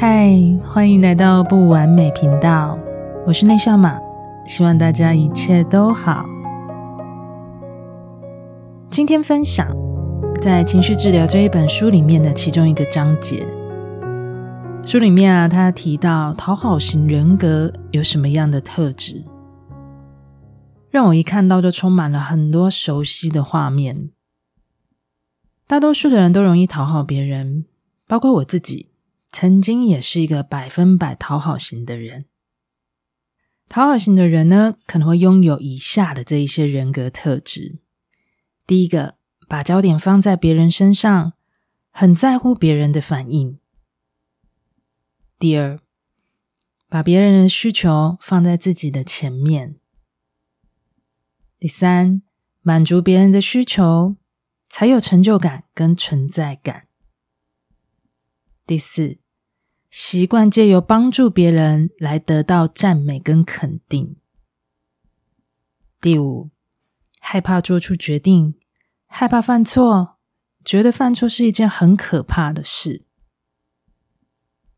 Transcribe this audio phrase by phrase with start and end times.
[0.00, 0.32] 嗨，
[0.64, 2.78] 欢迎来到不完美频道，
[3.26, 3.98] 我是内向玛，
[4.46, 6.24] 希望大家一切都好。
[8.88, 9.66] 今天分享
[10.40, 13.44] 在《情绪治疗》这一本书里面的其中一个章节。
[14.84, 19.24] 书里面啊，他提到讨好型人格有什么样的特质，
[20.90, 24.10] 让我一看到就充满了很多熟悉的画面。
[25.66, 27.64] 大多数的人都容易讨好别人，
[28.06, 28.87] 包括我自己。
[29.30, 32.26] 曾经也是一个百分百讨好型的人。
[33.68, 37.78] 讨好型的人呢，可能会拥有以下的这一些人格特质：
[38.66, 41.34] 第一个，把焦点放在别人身上，
[41.90, 43.58] 很在乎别人的反应；
[45.38, 45.78] 第二，
[46.88, 49.74] 把别人的需求放在自己的前面；
[51.58, 52.22] 第三，
[52.62, 54.16] 满足别人的需求，
[54.70, 56.87] 才有成就感跟存在感。
[58.68, 59.18] 第四，
[59.88, 64.16] 习惯借由帮助别人来得到赞美跟肯定。
[66.02, 66.50] 第五，
[67.18, 68.58] 害怕做出决定，
[69.06, 70.18] 害怕犯错，
[70.62, 73.06] 觉得犯错是一件很可怕的事。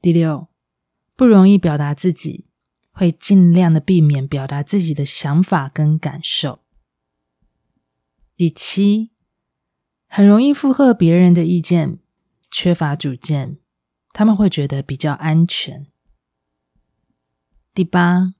[0.00, 0.48] 第六，
[1.14, 2.46] 不容易表达自己，
[2.90, 6.60] 会尽量的避免表达自己的想法跟感受。
[8.34, 9.10] 第七，
[10.08, 11.98] 很容易附和别人的意见，
[12.50, 13.58] 缺乏主见。
[14.14, 15.88] 他们会觉得比较安全。
[17.74, 18.34] 第八，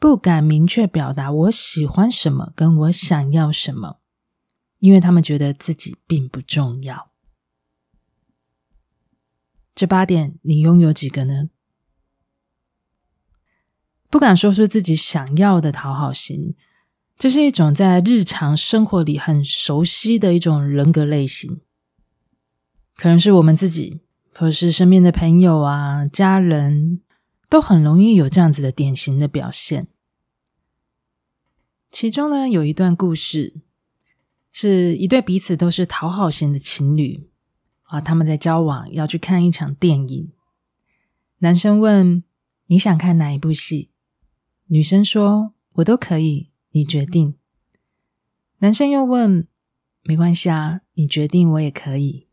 [0.00, 4.00] 不敢明确表达我喜欢什么，跟我想要什么，
[4.80, 7.12] 因为他们觉得自己并不重要。
[9.76, 11.50] 这八点，你拥有几个呢？
[14.10, 16.56] 不敢说出自己想要的讨好型，
[17.16, 21.60] 这是一种在日常生活里很熟悉的一种人格类型，
[22.96, 24.00] 可能是我们自己。
[24.34, 27.00] 或是身边的朋友啊、家人，
[27.48, 29.88] 都很容易有这样子的典型的表现。
[31.90, 33.54] 其中呢，有一段故事，
[34.50, 37.28] 是一对彼此都是讨好型的情侣
[37.82, 40.32] 啊，他们在交往，要去看一场电影。
[41.38, 42.24] 男生问
[42.68, 43.90] ：“你想看哪一部戏？”
[44.68, 47.34] 女生说：“我都可以，你决定。”
[48.60, 49.46] 男生又问
[50.04, 52.28] ：“没关系啊，你决定，我也可以。”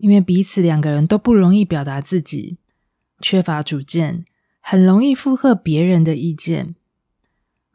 [0.00, 2.56] 因为彼此两个人都不容易表达自己，
[3.20, 4.24] 缺乏主见，
[4.60, 6.74] 很容易附和别人的意见，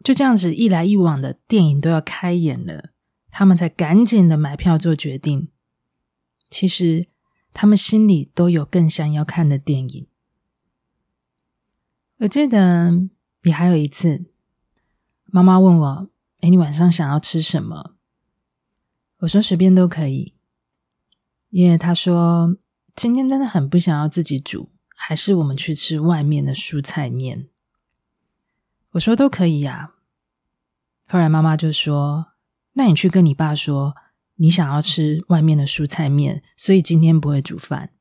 [0.03, 2.89] 就这样子一来一往的，电影都要开演了，
[3.29, 5.49] 他们才赶紧的买票做决定。
[6.49, 7.07] 其实
[7.53, 10.07] 他们心里都有更想要看的电影。
[12.17, 13.07] 我记得
[13.43, 14.25] 也还有一次，
[15.25, 16.09] 妈妈问我
[16.41, 17.95] ：“哎，你晚上想要吃什么？”
[19.19, 20.33] 我说：“随便都可以。”
[21.55, 22.57] 因为他说
[22.97, 27.47] 今天真的很不想要自己煮，还是我们去吃外面的蔬菜面？
[28.91, 29.93] 我说都可以呀。
[31.07, 32.33] 后来妈妈就说
[32.75, 33.95] ：“那你去跟你爸说，
[34.35, 37.93] 你想要吃外面的蔬菜面，所以今天不会煮饭。”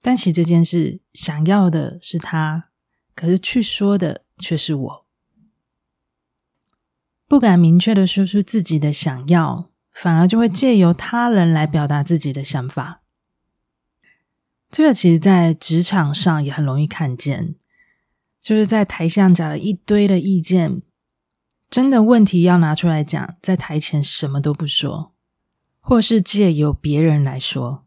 [0.00, 2.68] 但其实这件事想要的是他，
[3.16, 5.06] 可是去说的却是我，
[7.26, 9.68] 不敢明确的说出自己的想要。
[9.98, 12.98] 反而就会借由他人来表达自己的想法，
[14.70, 17.54] 这个其实在职场上也很容易看见，
[18.38, 20.82] 就是在台上讲了一堆的意见，
[21.70, 25.14] 真的问题要拿出来讲，在台前什么都不说，
[25.80, 27.86] 或是借由别人来说，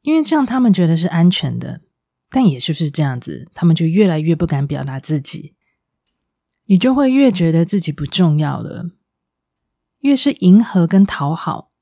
[0.00, 1.82] 因为这样他们觉得是安全的，
[2.30, 5.54] 但也就是这样子，他们就越来越不敢表达自己，
[6.64, 8.92] 你就会越觉得自己不重要了。
[10.06, 11.72] 越是迎合跟讨好，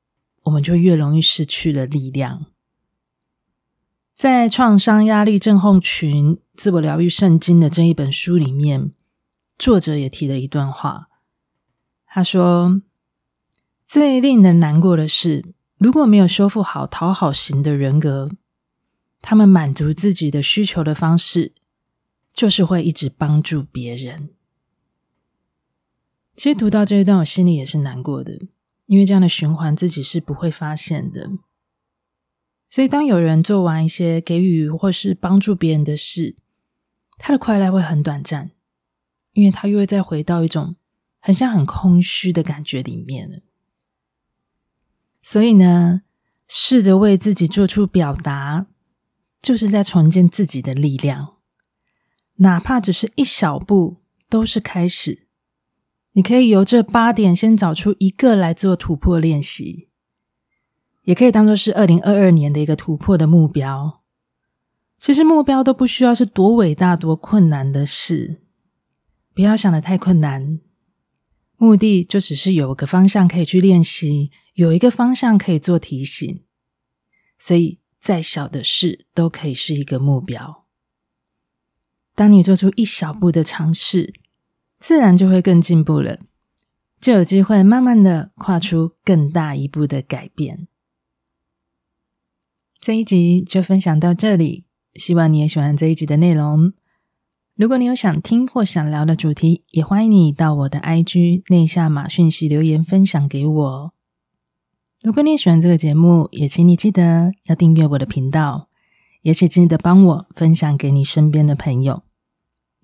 [0.45, 2.47] 我们就越容易失去了力量。
[4.17, 8.93] 在《创伤压力症候群自我疗愈圣经》的这一本书里面，
[9.59, 11.11] 作者也提了一段话。
[12.07, 12.81] 他说
[13.85, 15.45] ：“最令人难过的是，
[15.77, 18.31] 如果没有修复好讨好型的人格，
[19.21, 21.53] 他们满足自己的需求的方式，
[22.33, 24.31] 就是会一直帮助别人。”
[26.37, 28.33] 其实读到这一段，我心里也是难过的，
[28.87, 31.31] 因为这样的循环自己是不会发现的。
[32.69, 36.35] 所以，当有人做完一些给予或是帮助别人的事，
[37.19, 38.51] 他的快乐会很短暂，
[39.33, 40.75] 因为他又会再回到一种
[41.21, 43.39] 很像很空虚的感觉里面了。
[45.23, 46.03] 所以呢，
[46.49, 48.67] 试着为自己做出表达，
[49.41, 51.37] 就是在重建自己的力量，
[52.37, 53.99] 哪怕只是一小步，
[54.29, 55.24] 都是开始。
[56.15, 59.89] 你可以由这八点先找出一个来做突破练习，
[61.03, 64.01] 也可以当做是二零二二年的一个突破的目标，
[65.01, 68.43] 其实目标都不需要是多伟大、多困难的事，
[69.35, 70.61] 不要想得太困难。
[71.57, 76.45] 目的就只是有个方向可以去练习，有一个方向可以做提醒，
[77.39, 80.65] 所以再小的事都可以是一个目标。
[82.15, 84.15] 当你做出一小步的尝试，
[84.87, 86.19] 自然就会更进步了，
[87.01, 90.69] 就有机会慢慢的跨出更大一步的改变。
[92.79, 94.67] 这一集就分享到这里。
[94.95, 96.75] 希望你也喜欢这一集的内容。
[97.57, 103.95] 如果你有想听或想聊的主题，也欢迎你到我的 IG 内下马讯息留言分享给我。
[105.01, 108.69] 如果你喜欢这个节目，也请你记得要订阅我的频道，
[109.23, 112.03] 也请记得帮我分享给你身边的朋友。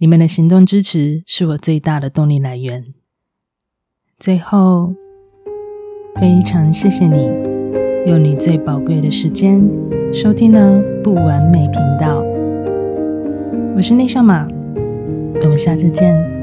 [0.02, 2.94] 你们的行动支持是我最大的动力来源。
[4.19, 4.94] 最后，
[6.17, 7.29] 非常谢谢你。
[8.06, 9.62] 用你最宝贵的时间
[10.11, 12.19] 收听了不完美频道，
[13.76, 14.49] 我是内向马，
[15.43, 16.40] 我们下次见。